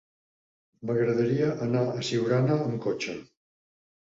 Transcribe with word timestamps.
M'agradaria 0.91 1.51
anar 1.67 1.85
a 1.99 2.07
Siurana 2.09 2.57
amb 2.65 2.81
cotxe. 2.87 3.15